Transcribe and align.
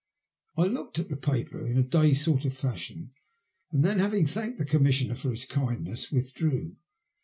I 0.57 0.63
looked 0.63 0.97
at 0.97 1.09
the 1.09 1.15
paper 1.15 1.63
in 1.63 1.77
a 1.77 1.83
dazed 1.83 2.23
sort 2.23 2.43
of 2.43 2.55
fashion, 2.55 3.11
and 3.71 3.85
then, 3.85 3.99
having 3.99 4.25
thanked 4.25 4.57
the 4.57 4.65
Commissioner 4.65 5.13
for 5.13 5.29
his 5.29 5.45
kind 5.45 5.83
ness, 5.83 6.11
withdrew. 6.11 6.77